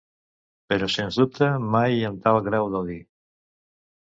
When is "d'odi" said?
2.77-2.97